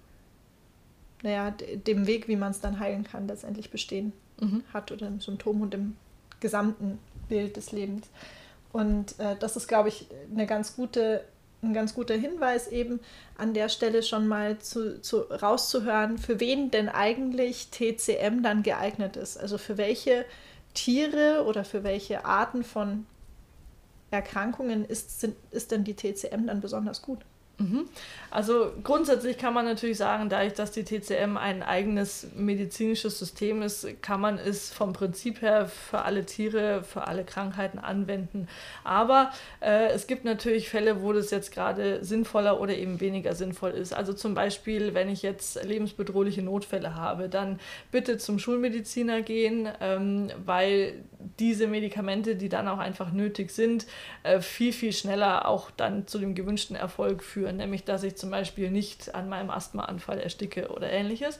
[1.23, 4.63] naja, dem Weg, wie man es dann heilen kann, letztendlich bestehen mhm.
[4.73, 5.95] hat oder dem Symptom und dem
[6.41, 8.07] gesamten Bild des Lebens.
[8.73, 11.23] Und äh, das ist, glaube ich, eine ganz gute
[11.61, 12.99] ein ganz guter Hinweis eben
[13.37, 19.15] an der Stelle schon mal zu, zu, rauszuhören, für wen denn eigentlich TCM dann geeignet
[19.15, 19.37] ist.
[19.37, 20.25] Also für welche
[20.73, 23.05] Tiere oder für welche Arten von
[24.11, 27.19] Erkrankungen ist, sind, ist denn die TCM dann besonders gut?
[27.59, 27.89] Mhm.
[28.29, 33.87] Also grundsätzlich kann man natürlich sagen, dadurch, dass die TCM ein eigenes medizinisches System ist,
[34.03, 38.47] kann man es vom Prinzip her für alle Tiere, für alle Krankheiten anwenden.
[38.83, 43.71] Aber äh, es gibt natürlich Fälle, wo das jetzt gerade sinnvoller oder eben weniger sinnvoll
[43.71, 43.93] ist.
[43.93, 47.59] Also zum Beispiel, wenn ich jetzt lebensbedrohliche Notfälle habe, dann
[47.91, 51.03] bitte zum Schulmediziner gehen, ähm, weil
[51.39, 53.87] diese Medikamente, die dann auch einfach nötig sind,
[54.23, 58.15] äh, viel, viel schneller auch dann zu dem gewünschten Erfolg führen führen, nämlich dass ich
[58.15, 61.39] zum Beispiel nicht an meinem Asthmaanfall ersticke oder ähnliches.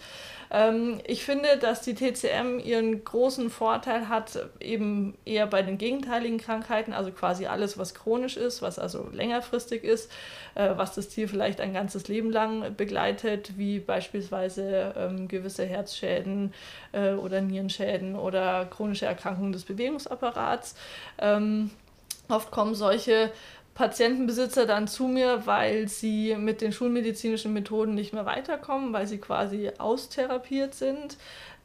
[0.49, 6.37] Ähm, ich finde, dass die TCM ihren großen Vorteil hat, eben eher bei den gegenteiligen
[6.37, 10.11] Krankheiten, also quasi alles, was chronisch ist, was also längerfristig ist,
[10.55, 16.53] äh, was das Tier vielleicht ein ganzes Leben lang begleitet, wie beispielsweise ähm, gewisse Herzschäden
[16.93, 20.75] äh, oder Nierenschäden oder chronische Erkrankungen des Bewegungsapparats.
[21.19, 21.71] Ähm,
[22.29, 23.31] oft kommen solche
[23.77, 29.19] Patientenbesitzer dann zu mir, weil sie mit den schulmedizinischen Methoden nicht mehr weiterkommen, weil sie
[29.19, 31.15] quasi austherapiert sind.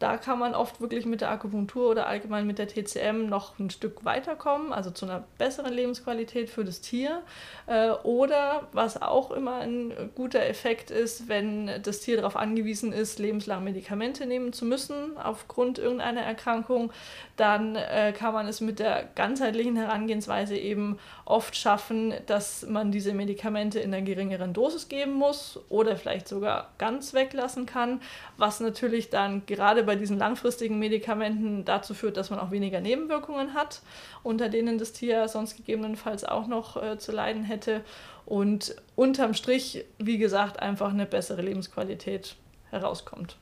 [0.02, 3.70] Da kann man oft wirklich mit der Akupunktur oder allgemein mit der TCM noch ein
[3.70, 7.22] Stück weiterkommen, also zu einer besseren Lebensqualität für das Tier.
[7.68, 13.20] Äh, oder was auch immer ein guter Effekt ist, wenn das Tier darauf angewiesen ist,
[13.20, 16.92] lebenslang Medikamente nehmen zu müssen aufgrund irgendeiner Erkrankung,
[17.36, 23.14] dann äh, kann man es mit der ganzheitlichen Herangehensweise eben oft schaffen, dass man diese
[23.14, 28.00] Medikamente in einer geringeren Dosis geben muss oder vielleicht sogar ganz weglassen kann,
[28.36, 32.80] was natürlich dann gerade bei bei diesen langfristigen Medikamenten dazu führt, dass man auch weniger
[32.80, 33.82] Nebenwirkungen hat,
[34.22, 37.82] unter denen das Tier sonst gegebenenfalls auch noch äh, zu leiden hätte.
[38.24, 42.36] Und unterm Strich, wie gesagt, einfach eine bessere Lebensqualität
[42.70, 43.36] herauskommt.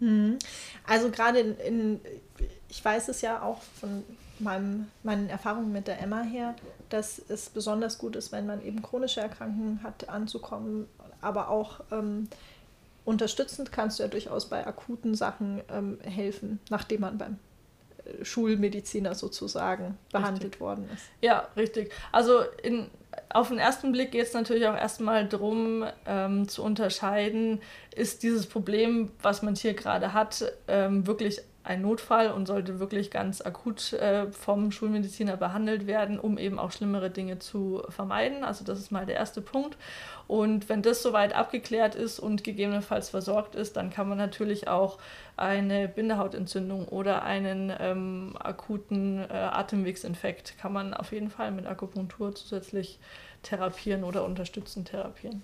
[0.00, 0.40] Mhm.
[0.84, 2.00] Also gerade in, in,
[2.68, 4.02] ich weiß es ja auch von
[4.40, 6.56] meinem, meinen Erfahrungen mit der Emma her,
[6.88, 10.88] dass es besonders gut ist, wenn man eben chronische Erkrankungen hat, anzukommen.
[11.20, 12.26] Aber auch ähm,
[13.04, 17.38] unterstützend kannst du ja durchaus bei akuten Sachen ähm, helfen, nachdem man beim
[18.04, 20.60] äh, Schulmediziner sozusagen behandelt richtig.
[20.60, 21.04] worden ist.
[21.20, 21.92] Ja, richtig.
[22.12, 22.90] Also in,
[23.30, 27.60] auf den ersten Blick geht es natürlich auch erstmal darum ähm, zu unterscheiden,
[27.94, 33.10] ist dieses Problem, was man hier gerade hat, ähm, wirklich ein Notfall und sollte wirklich
[33.10, 38.44] ganz akut äh, vom Schulmediziner behandelt werden, um eben auch schlimmere Dinge zu vermeiden.
[38.44, 39.76] Also das ist mal der erste Punkt.
[40.30, 45.00] Und wenn das soweit abgeklärt ist und gegebenenfalls versorgt ist, dann kann man natürlich auch
[45.36, 52.32] eine Bindehautentzündung oder einen ähm, akuten äh, Atemwegsinfekt kann man auf jeden Fall mit Akupunktur
[52.32, 53.00] zusätzlich
[53.42, 55.42] therapieren oder unterstützend therapieren.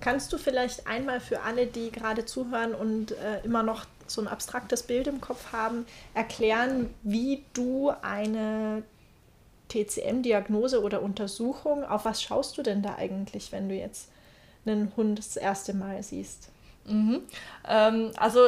[0.00, 4.28] Kannst du vielleicht einmal für alle, die gerade zuhören und äh, immer noch so ein
[4.28, 8.82] abstraktes Bild im Kopf haben, erklären, wie du eine
[9.74, 14.10] TCM-Diagnose oder Untersuchung, auf was schaust du denn da eigentlich, wenn du jetzt
[14.66, 16.50] einen Hund das erste Mal siehst?
[16.86, 17.22] Mhm.
[17.68, 18.40] Ähm, also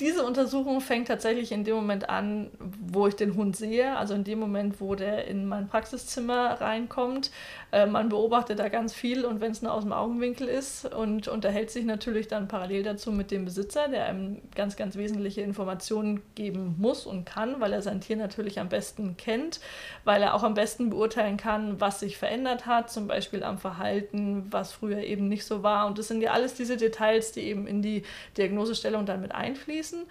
[0.00, 4.24] diese Untersuchung fängt tatsächlich in dem Moment an, wo ich den Hund sehe, also in
[4.24, 7.30] dem Moment, wo der in mein Praxiszimmer reinkommt.
[7.74, 11.26] Äh, man beobachtet da ganz viel und wenn es nur aus dem Augenwinkel ist und
[11.26, 16.22] unterhält sich natürlich dann parallel dazu mit dem Besitzer, der einem ganz, ganz wesentliche Informationen
[16.36, 19.58] geben muss und kann, weil er sein Tier natürlich am besten kennt,
[20.04, 24.46] weil er auch am besten beurteilen kann, was sich verändert hat, zum Beispiel am Verhalten,
[24.52, 25.88] was früher eben nicht so war.
[25.88, 28.04] Und das sind ja alles diese Details, die eben in die
[28.36, 30.02] Diagnosestellung dann mit einfließen.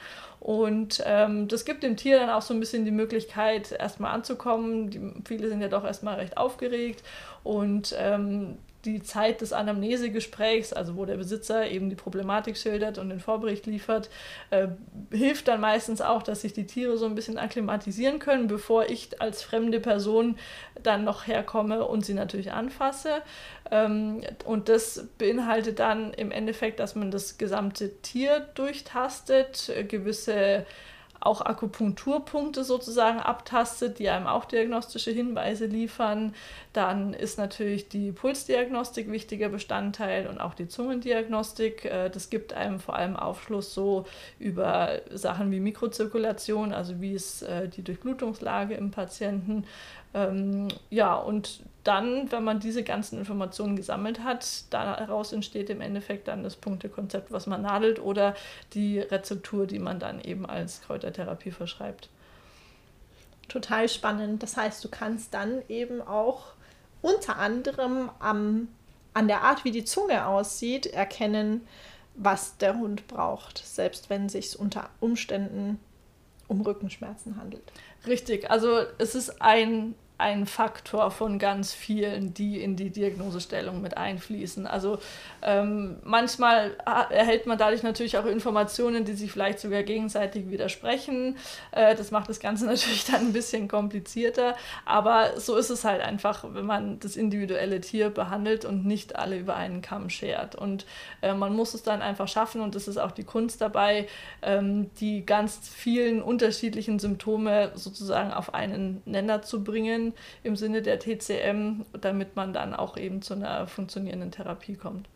[0.43, 4.89] Und ähm, das gibt dem Tier dann auch so ein bisschen die Möglichkeit, erstmal anzukommen.
[4.89, 7.01] Die, viele sind ja doch erstmal recht aufgeregt
[7.43, 13.09] und ähm, die Zeit des Anamnesegesprächs, also wo der Besitzer eben die Problematik schildert und
[13.09, 14.09] den Vorbericht liefert,
[14.49, 14.67] äh,
[15.11, 19.21] hilft dann meistens auch, dass sich die Tiere so ein bisschen akklimatisieren können, bevor ich
[19.21, 20.37] als fremde Person
[20.81, 23.21] dann noch herkomme und sie natürlich anfasse.
[23.71, 30.65] Ähm, und das beinhaltet dann im Endeffekt, dass man das gesamte Tier durchtastet, äh, gewisse
[31.25, 36.33] auch Akupunkturpunkte sozusagen abtastet, die einem auch diagnostische Hinweise liefern.
[36.73, 41.85] Dann ist natürlich die Pulsdiagnostik wichtiger Bestandteil und auch die Zungendiagnostik.
[41.85, 44.05] Äh, das gibt einem vor allem Aufschluss so
[44.39, 49.65] über Sachen wie Mikrozirkulation, also wie ist äh, die Durchblutungslage im Patienten.
[50.13, 56.27] Ähm, ja, und dann, wenn man diese ganzen Informationen gesammelt hat, daraus entsteht im Endeffekt
[56.27, 58.35] dann das Punktekonzept, was man nadelt oder
[58.73, 62.09] die Rezeptur, die man dann eben als Kräutertherapie verschreibt.
[63.49, 64.41] Total spannend.
[64.41, 66.53] Das heißt, du kannst dann eben auch
[67.01, 68.69] unter anderem am,
[69.13, 71.67] an der Art, wie die Zunge aussieht, erkennen,
[72.15, 75.79] was der Hund braucht, selbst wenn es sich unter Umständen
[76.47, 77.63] um Rückenschmerzen handelt.
[78.07, 83.97] Richtig, also es ist ein ein Faktor von ganz vielen, die in die Diagnosestellung mit
[83.97, 84.65] einfließen.
[84.65, 84.99] Also
[85.41, 86.77] ähm, manchmal
[87.09, 91.35] erhält man dadurch natürlich auch Informationen, die sich vielleicht sogar gegenseitig widersprechen.
[91.71, 94.55] Äh, das macht das Ganze natürlich dann ein bisschen komplizierter,
[94.85, 99.37] aber so ist es halt einfach, wenn man das individuelle Tier behandelt und nicht alle
[99.37, 100.55] über einen Kamm schert.
[100.55, 100.85] Und
[101.21, 104.07] äh, man muss es dann einfach schaffen und das ist auch die Kunst dabei,
[104.41, 110.12] ähm, die ganz vielen unterschiedlichen Symptome sozusagen auf einen Nenner zu bringen
[110.43, 115.07] im Sinne der TCM, damit man dann auch eben zu einer funktionierenden Therapie kommt.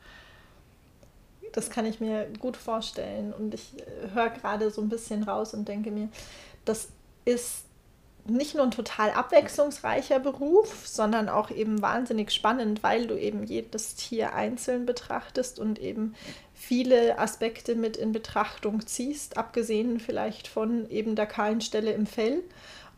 [1.53, 5.53] Das kann ich mir gut vorstellen und ich äh, höre gerade so ein bisschen raus
[5.53, 6.09] und denke mir,
[6.65, 6.89] das
[7.25, 7.63] ist
[8.29, 13.95] nicht nur ein total abwechslungsreicher Beruf, sondern auch eben wahnsinnig spannend, weil du eben jedes
[13.95, 16.13] Tier einzeln betrachtest und eben
[16.53, 22.43] viele Aspekte mit in Betrachtung ziehst, abgesehen vielleicht von eben der kahlen Stelle im Fell.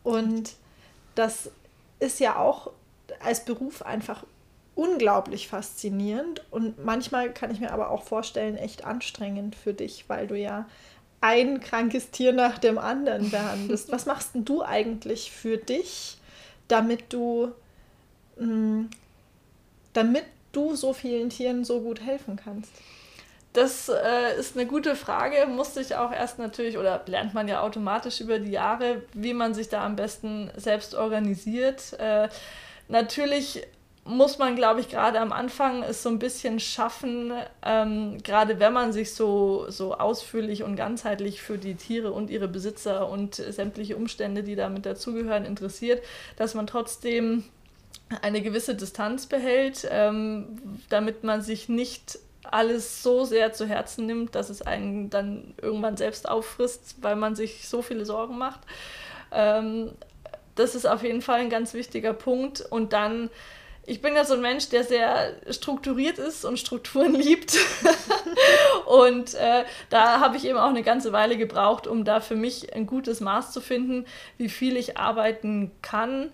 [0.02, 0.54] Und
[1.14, 1.50] das
[2.00, 2.72] ist ja auch
[3.22, 4.24] als Beruf einfach
[4.74, 10.26] unglaublich faszinierend und manchmal kann ich mir aber auch vorstellen, echt anstrengend für dich, weil
[10.26, 10.66] du ja
[11.20, 13.92] ein krankes Tier nach dem anderen behandelst.
[13.92, 16.18] Was machst denn du eigentlich für dich,
[16.68, 17.52] damit du,
[18.38, 18.90] mh, mm,
[19.92, 22.72] damit du so vielen Tieren so gut helfen kannst?
[23.52, 25.46] Das äh, ist eine gute Frage.
[25.46, 29.54] Musste ich auch erst natürlich, oder lernt man ja automatisch über die Jahre, wie man
[29.54, 31.94] sich da am besten selbst organisiert.
[31.98, 32.28] Äh,
[32.88, 33.66] natürlich
[34.04, 37.32] muss man, glaube ich, gerade am Anfang es so ein bisschen schaffen,
[37.64, 42.48] ähm, gerade wenn man sich so, so ausführlich und ganzheitlich für die Tiere und ihre
[42.48, 46.02] Besitzer und sämtliche Umstände, die damit dazugehören, interessiert,
[46.36, 47.44] dass man trotzdem
[48.22, 54.34] eine gewisse Distanz behält, ähm, damit man sich nicht alles so sehr zu Herzen nimmt,
[54.34, 58.60] dass es einen dann irgendwann selbst auffrisst, weil man sich so viele Sorgen macht.
[59.32, 59.92] Ähm,
[60.54, 62.60] das ist auf jeden Fall ein ganz wichtiger Punkt.
[62.60, 63.30] Und dann
[63.86, 67.56] ich bin ja so ein Mensch, der sehr strukturiert ist und Strukturen liebt.
[68.86, 72.72] und äh, da habe ich eben auch eine ganze Weile gebraucht, um da für mich
[72.74, 74.06] ein gutes Maß zu finden,
[74.38, 76.30] wie viel ich arbeiten kann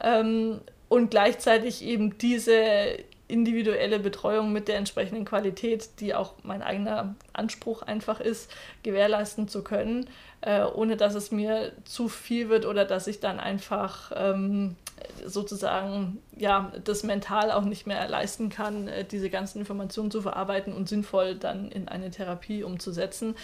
[0.00, 2.98] ähm, und gleichzeitig eben diese
[3.30, 8.50] individuelle Betreuung mit der entsprechenden Qualität, die auch mein eigener Anspruch einfach ist,
[8.82, 10.08] gewährleisten zu können,
[10.40, 14.76] äh, ohne dass es mir zu viel wird oder dass ich dann einfach ähm,
[15.24, 20.72] sozusagen ja, das mental auch nicht mehr leisten kann, äh, diese ganzen Informationen zu verarbeiten
[20.72, 23.34] und sinnvoll dann in eine Therapie umzusetzen.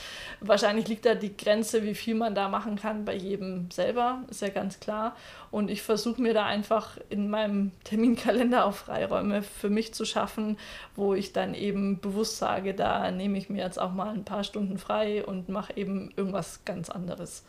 [0.40, 4.40] Wahrscheinlich liegt da die Grenze, wie viel man da machen kann, bei jedem selber, ist
[4.40, 5.14] ja ganz klar.
[5.50, 10.58] Und ich versuche mir da einfach in meinem Terminkalender auch Freiräume für mich zu schaffen,
[10.94, 14.44] wo ich dann eben bewusst sage, da nehme ich mir jetzt auch mal ein paar
[14.44, 17.44] Stunden frei und mache eben irgendwas ganz anderes.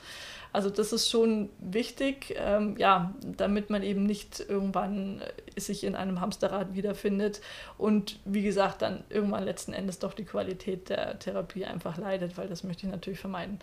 [0.58, 5.96] Also das ist schon wichtig, ähm, ja, damit man eben nicht irgendwann äh, sich in
[5.96, 7.41] einem Hamsterrad wiederfindet
[7.78, 12.48] und wie gesagt dann irgendwann letzten Endes doch die Qualität der Therapie einfach leidet, weil
[12.48, 13.60] das möchte ich natürlich vermeiden.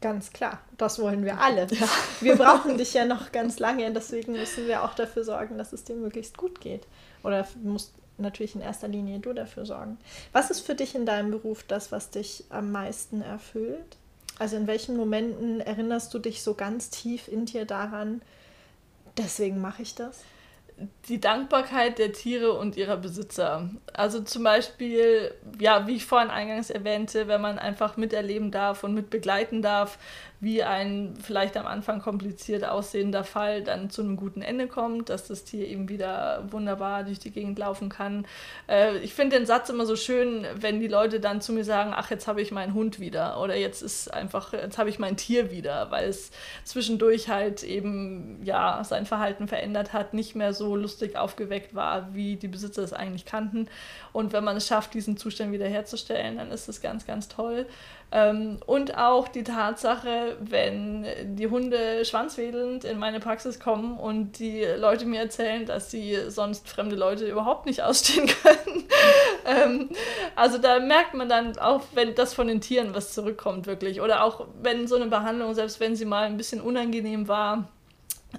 [0.00, 1.66] Ganz klar, das wollen wir alle.
[1.72, 1.86] Ja.
[2.22, 5.84] Wir brauchen dich ja noch ganz lange, deswegen müssen wir auch dafür sorgen, dass es
[5.84, 6.86] dir möglichst gut geht.
[7.22, 9.98] Oder musst natürlich in erster Linie du dafür sorgen.
[10.32, 13.97] Was ist für dich in deinem Beruf das, was dich am meisten erfüllt?
[14.38, 18.22] Also in welchen Momenten erinnerst du dich so ganz tief in dir daran,
[19.16, 20.22] deswegen mache ich das?
[21.08, 23.70] die Dankbarkeit der Tiere und ihrer Besitzer.
[23.92, 28.94] Also zum Beispiel, ja, wie ich vorhin eingangs erwähnte, wenn man einfach miterleben darf und
[28.94, 29.98] mit begleiten darf,
[30.40, 35.26] wie ein vielleicht am Anfang kompliziert aussehender Fall dann zu einem guten Ende kommt, dass
[35.26, 38.24] das Tier eben wieder wunderbar durch die Gegend laufen kann.
[38.68, 41.92] Äh, ich finde den Satz immer so schön, wenn die Leute dann zu mir sagen,
[41.92, 45.16] ach, jetzt habe ich meinen Hund wieder oder jetzt ist einfach, jetzt habe ich mein
[45.16, 46.30] Tier wieder, weil es
[46.62, 52.36] zwischendurch halt eben ja sein Verhalten verändert hat, nicht mehr so lustig aufgeweckt war, wie
[52.36, 53.68] die Besitzer es eigentlich kannten.
[54.12, 57.66] Und wenn man es schafft, diesen Zustand wiederherzustellen, dann ist das ganz, ganz toll.
[58.10, 64.64] Ähm, und auch die Tatsache, wenn die Hunde schwanzwedelnd in meine Praxis kommen und die
[64.64, 68.84] Leute mir erzählen, dass sie sonst fremde Leute überhaupt nicht ausstehen können.
[69.44, 69.90] ähm,
[70.36, 74.00] also da merkt man dann auch, wenn das von den Tieren was zurückkommt, wirklich.
[74.00, 77.68] Oder auch wenn so eine Behandlung, selbst wenn sie mal ein bisschen unangenehm war,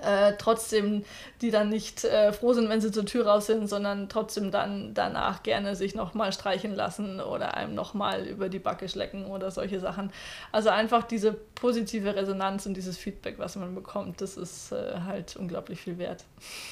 [0.03, 1.03] äh, trotzdem
[1.41, 4.93] die dann nicht äh, froh sind, wenn sie zur Tür raus sind, sondern trotzdem dann
[4.93, 9.79] danach gerne sich nochmal streichen lassen oder einem nochmal über die Backe schlecken oder solche
[9.79, 10.11] Sachen.
[10.51, 15.35] Also einfach diese positive Resonanz und dieses Feedback, was man bekommt, das ist äh, halt
[15.35, 16.23] unglaublich viel wert.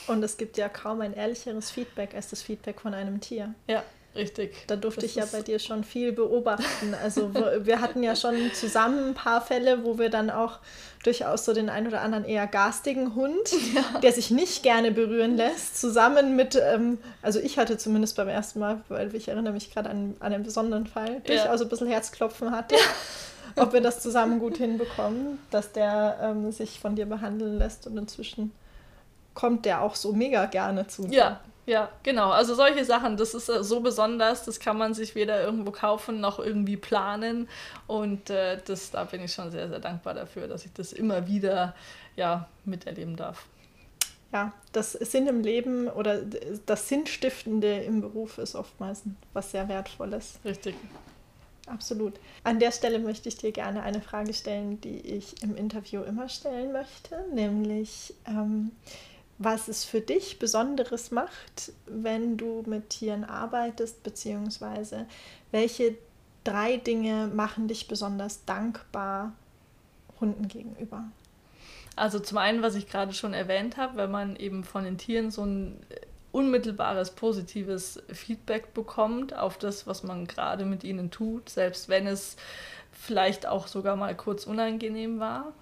[0.07, 3.55] Und es gibt ja kaum ein ehrlicheres Feedback als das Feedback von einem Tier.
[3.67, 3.83] Ja.
[4.17, 4.55] Richtig.
[4.67, 6.95] Da durfte das ich ja bei dir schon viel beobachten.
[7.03, 10.59] Also wir hatten ja schon zusammen ein paar Fälle, wo wir dann auch
[11.03, 13.99] durchaus so den einen oder anderen eher garstigen Hund, ja.
[13.99, 18.59] der sich nicht gerne berühren lässt, zusammen mit, ähm, also ich hatte zumindest beim ersten
[18.59, 21.19] Mal, weil ich erinnere mich gerade an, an einen besonderen Fall, ja.
[21.19, 22.75] durchaus ein bisschen Herzklopfen hatte.
[22.75, 23.63] Ja.
[23.63, 27.97] Ob wir das zusammen gut hinbekommen, dass der ähm, sich von dir behandeln lässt und
[27.97, 28.51] inzwischen
[29.33, 31.07] kommt der auch so mega gerne zu.
[31.07, 32.29] Ja, ja, genau.
[32.31, 36.21] Also solche Sachen, das ist äh, so besonders, das kann man sich weder irgendwo kaufen
[36.21, 37.49] noch irgendwie planen.
[37.87, 41.27] Und äh, das, da bin ich schon sehr, sehr dankbar dafür, dass ich das immer
[41.27, 41.75] wieder
[42.15, 43.45] ja, miterleben darf.
[44.31, 46.21] Ja, das Sinn im Leben oder
[46.65, 49.03] das Sinnstiftende im Beruf ist oftmals
[49.33, 50.39] was sehr Wertvolles.
[50.45, 50.75] Richtig.
[51.65, 52.13] Absolut.
[52.45, 56.29] An der Stelle möchte ich dir gerne eine Frage stellen, die ich im Interview immer
[56.29, 58.71] stellen möchte, nämlich ähm,
[59.37, 65.05] was es für dich Besonderes macht, wenn du mit Tieren arbeitest, beziehungsweise
[65.51, 65.95] welche
[66.43, 69.33] drei Dinge machen dich besonders dankbar
[70.19, 71.03] Hunden gegenüber?
[71.95, 75.31] Also zum einen, was ich gerade schon erwähnt habe, wenn man eben von den Tieren
[75.31, 75.79] so ein
[76.31, 82.35] unmittelbares positives Feedback bekommt auf das, was man gerade mit ihnen tut, selbst wenn es
[82.91, 85.53] vielleicht auch sogar mal kurz unangenehm war.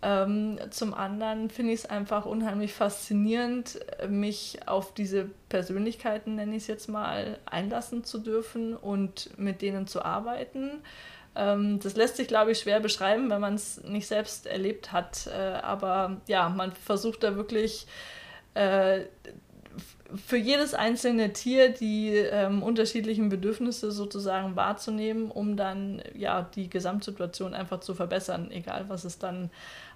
[0.00, 6.62] Ähm, zum anderen finde ich es einfach unheimlich faszinierend, mich auf diese Persönlichkeiten, nenne ich
[6.62, 10.70] es jetzt mal, einlassen zu dürfen und mit denen zu arbeiten.
[11.34, 15.26] Ähm, das lässt sich, glaube ich, schwer beschreiben, wenn man es nicht selbst erlebt hat.
[15.26, 17.86] Äh, aber ja, man versucht da wirklich
[18.54, 19.00] äh,
[20.14, 27.54] für jedes einzelne Tier die ähm, unterschiedlichen Bedürfnisse sozusagen wahrzunehmen, um dann ja die Gesamtsituation
[27.54, 29.50] einfach zu verbessern, egal was es dann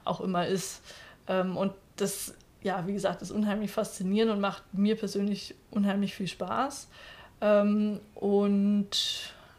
[0.04, 0.82] auch immer ist.
[1.28, 6.28] Ähm, und das, ja, wie gesagt, ist unheimlich faszinierend und macht mir persönlich unheimlich viel
[6.28, 6.88] Spaß.
[7.40, 8.90] Ähm, und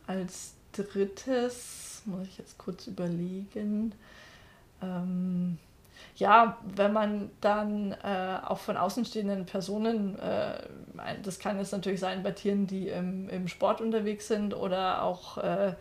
[0.07, 3.93] als drittes muss ich jetzt kurz überlegen.
[4.81, 5.57] Ähm,
[6.15, 10.67] ja, wenn man dann äh, auch von außenstehenden Personen, äh,
[11.23, 15.37] das kann jetzt natürlich sein bei Tieren, die im, im Sport unterwegs sind oder auch
[15.37, 15.73] äh,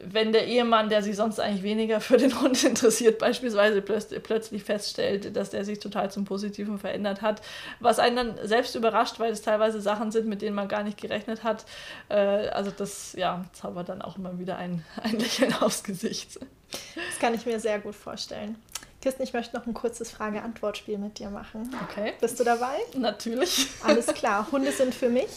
[0.00, 5.36] wenn der Ehemann, der sich sonst eigentlich weniger für den Hund interessiert, beispielsweise plötzlich feststellt,
[5.36, 7.42] dass der sich total zum Positiven verändert hat,
[7.80, 11.00] was einen dann selbst überrascht, weil es teilweise Sachen sind, mit denen man gar nicht
[11.00, 11.64] gerechnet hat.
[12.08, 16.38] Äh, also das, ja, zaubert dann auch immer wieder ein, ein Lächeln aufs Gesicht.
[16.70, 18.56] Das kann ich mir sehr gut vorstellen.
[19.00, 21.70] Kirsten, ich möchte noch ein kurzes Frage-Antwort-Spiel mit dir machen.
[21.84, 22.14] Okay.
[22.20, 22.74] Bist du dabei?
[22.96, 23.68] Natürlich.
[23.84, 24.48] Alles klar.
[24.50, 25.28] Hunde sind für mich?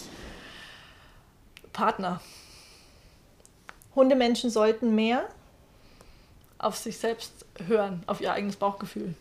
[1.72, 2.20] Partner.
[4.00, 5.28] Hundemenschen sollten mehr
[6.58, 7.34] auf sich selbst
[7.68, 9.14] hören, auf ihr eigenes Bauchgefühl.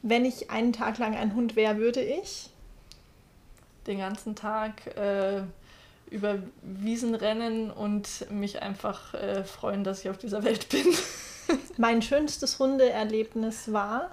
[0.00, 2.48] Wenn ich einen Tag lang ein Hund wäre, würde ich
[3.86, 5.42] den ganzen Tag äh,
[6.10, 10.86] über Wiesen rennen und mich einfach äh, freuen, dass ich auf dieser Welt bin.
[11.76, 14.10] mein schönstes Hundeerlebnis war?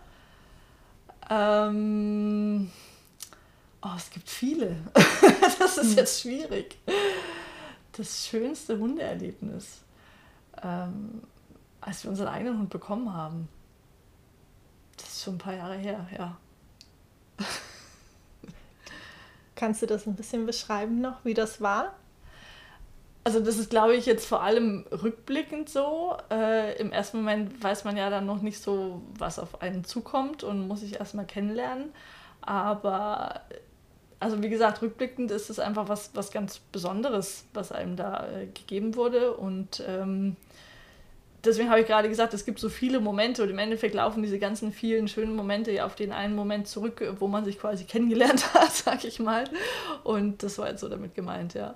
[1.29, 2.69] Ähm,
[3.81, 4.75] oh, es gibt viele.
[5.59, 5.97] das ist hm.
[5.97, 6.77] jetzt schwierig
[7.93, 9.81] das schönste Hundeerlebnis,
[10.61, 11.23] ähm,
[11.81, 13.47] als wir unseren eigenen Hund bekommen haben.
[14.97, 16.37] Das ist schon ein paar Jahre her, ja.
[19.55, 21.93] Kannst du das ein bisschen beschreiben noch, wie das war?
[23.25, 26.17] Also das ist, glaube ich, jetzt vor allem rückblickend so.
[26.29, 30.43] Äh, Im ersten Moment weiß man ja dann noch nicht so, was auf einen zukommt
[30.43, 31.93] und muss sich erstmal kennenlernen.
[32.41, 33.41] Aber
[34.23, 38.45] also wie gesagt, rückblickend ist es einfach was, was ganz Besonderes, was einem da äh,
[38.47, 39.33] gegeben wurde.
[39.33, 40.37] Und ähm,
[41.43, 44.39] deswegen habe ich gerade gesagt, es gibt so viele Momente und im Endeffekt laufen diese
[44.39, 48.53] ganzen vielen schönen Momente ja auf den einen Moment zurück, wo man sich quasi kennengelernt
[48.53, 49.43] hat, sag ich mal.
[50.03, 51.75] Und das war jetzt so damit gemeint, ja.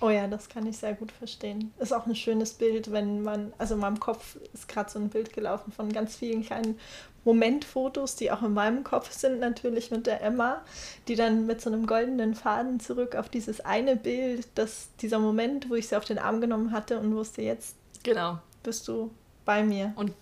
[0.00, 1.72] Oh ja, das kann ich sehr gut verstehen.
[1.78, 5.08] Ist auch ein schönes Bild, wenn man, also in meinem Kopf ist gerade so ein
[5.08, 6.78] Bild gelaufen von ganz vielen kleinen
[7.24, 10.62] Momentfotos, die auch in meinem Kopf sind, natürlich mit der Emma,
[11.08, 15.70] die dann mit so einem goldenen Faden zurück auf dieses eine Bild, das, dieser Moment,
[15.70, 18.38] wo ich sie auf den Arm genommen hatte und wusste, jetzt genau.
[18.62, 19.10] bist du
[19.44, 19.92] bei mir.
[19.96, 20.12] Und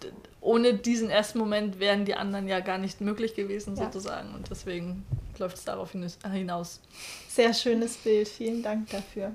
[0.40, 3.84] ohne diesen ersten Moment wären die anderen ja gar nicht möglich gewesen, ja.
[3.84, 4.34] sozusagen.
[4.34, 5.04] Und deswegen
[5.38, 6.80] läuft es darauf hinaus.
[7.28, 9.32] Sehr schönes Bild, vielen Dank dafür.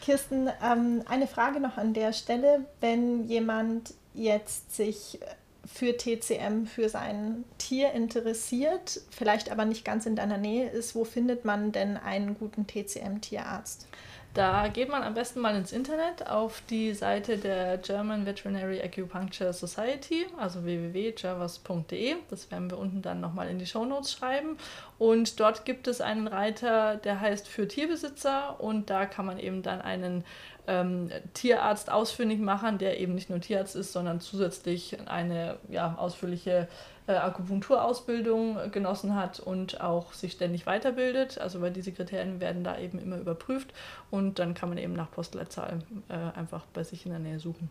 [0.00, 2.66] Kirsten, ähm, eine Frage noch an der Stelle.
[2.80, 5.18] Wenn jemand jetzt sich
[5.66, 11.04] für TCM, für sein Tier interessiert, vielleicht aber nicht ganz in deiner Nähe ist, wo
[11.04, 13.86] findet man denn einen guten TCM-Tierarzt?
[14.34, 19.52] Da geht man am besten mal ins Internet auf die Seite der German Veterinary Acupuncture
[19.52, 22.16] Society, also www.jervas.de.
[22.28, 24.58] Das werden wir unten dann nochmal in die Shownotes schreiben.
[24.98, 29.62] Und dort gibt es einen Reiter, der heißt für Tierbesitzer und da kann man eben
[29.62, 30.24] dann einen
[30.66, 36.66] ähm, Tierarzt ausfindig machen, der eben nicht nur Tierarzt ist, sondern zusätzlich eine ja, ausführliche
[37.06, 41.38] Akupunkturausbildung genossen hat und auch sich ständig weiterbildet.
[41.38, 43.72] Also weil diese Kriterien werden da eben immer überprüft
[44.10, 47.68] und dann kann man eben nach Postleitzahl äh, einfach bei sich in der Nähe suchen.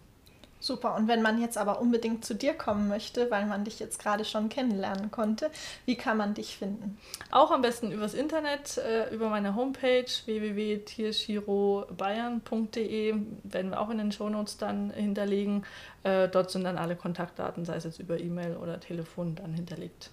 [0.64, 0.96] Super.
[0.96, 4.24] Und wenn man jetzt aber unbedingt zu dir kommen möchte, weil man dich jetzt gerade
[4.24, 5.52] schon kennenlernen konnte,
[5.86, 6.98] wie kann man dich finden?
[7.32, 14.14] Auch am besten übers Internet, äh, über meine Homepage www.tierschirobayern.de, werden wir auch in den
[14.14, 15.66] Shownotes dann hinterlegen.
[16.04, 20.12] Äh, dort sind dann alle Kontaktdaten, sei es jetzt über E-Mail oder Telefon, dann hinterlegt.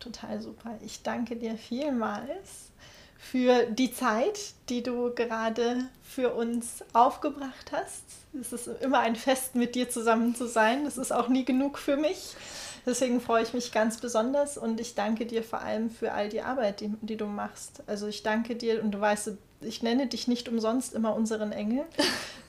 [0.00, 0.76] Total super.
[0.84, 2.72] Ich danke dir vielmals
[3.22, 8.02] für die Zeit, die du gerade für uns aufgebracht hast.
[8.38, 10.84] Es ist immer ein Fest, mit dir zusammen zu sein.
[10.84, 12.34] Das ist auch nie genug für mich.
[12.84, 16.42] Deswegen freue ich mich ganz besonders und ich danke dir vor allem für all die
[16.42, 17.84] Arbeit, die, die du machst.
[17.86, 19.30] Also ich danke dir und du weißt,
[19.64, 21.84] ich nenne dich nicht umsonst immer unseren Engel.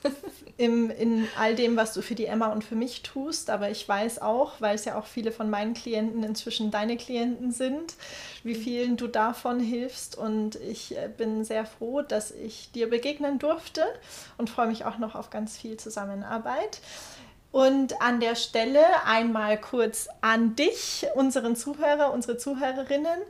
[0.56, 3.50] Im, in all dem, was du für die Emma und für mich tust.
[3.50, 7.50] Aber ich weiß auch, weil es ja auch viele von meinen Klienten inzwischen deine Klienten
[7.50, 7.94] sind,
[8.44, 10.16] wie vielen du davon hilfst.
[10.16, 13.82] Und ich äh, bin sehr froh, dass ich dir begegnen durfte
[14.38, 16.80] und freue mich auch noch auf ganz viel Zusammenarbeit.
[17.54, 23.20] Und an der Stelle einmal kurz an dich, unseren Zuhörer, unsere Zuhörerinnen.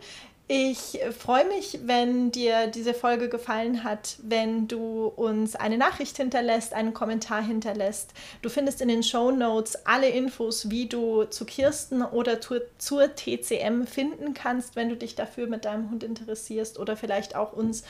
[0.47, 6.74] Ich freue mich, wenn dir diese Folge gefallen hat, wenn du uns eine Nachricht hinterlässt,
[6.74, 8.12] einen Kommentar hinterlässt.
[8.42, 13.14] Du findest in den Show Notes alle Infos, wie du zu Kirsten oder zur, zur
[13.14, 17.82] TCM finden kannst, wenn du dich dafür mit deinem Hund interessierst oder vielleicht auch uns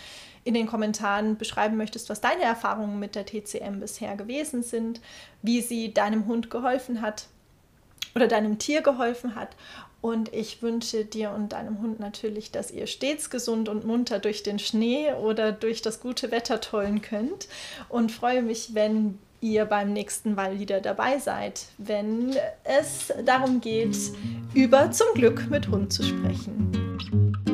[0.44, 5.00] in den Kommentaren beschreiben möchtest, was deine Erfahrungen mit der TCM bisher gewesen sind,
[5.42, 7.26] wie sie deinem Hund geholfen hat
[8.14, 9.56] oder deinem Tier geholfen hat
[10.04, 14.42] und ich wünsche dir und deinem Hund natürlich, dass ihr stets gesund und munter durch
[14.42, 17.48] den Schnee oder durch das gute Wetter tollen könnt.
[17.88, 23.96] Und freue mich, wenn ihr beim nächsten Mal wieder dabei seid, wenn es darum geht,
[24.52, 27.53] über zum Glück mit Hund zu sprechen.